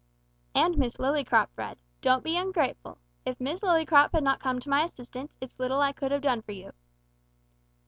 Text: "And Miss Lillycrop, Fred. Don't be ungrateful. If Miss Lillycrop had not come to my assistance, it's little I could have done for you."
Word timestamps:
"And 0.55 0.79
Miss 0.79 0.97
Lillycrop, 0.97 1.51
Fred. 1.53 1.77
Don't 2.01 2.23
be 2.23 2.35
ungrateful. 2.35 2.97
If 3.23 3.39
Miss 3.39 3.59
Lillycrop 3.61 4.13
had 4.13 4.23
not 4.23 4.39
come 4.39 4.59
to 4.61 4.67
my 4.67 4.83
assistance, 4.83 5.37
it's 5.39 5.59
little 5.59 5.79
I 5.79 5.91
could 5.91 6.11
have 6.11 6.23
done 6.23 6.41
for 6.41 6.53
you." 6.53 6.73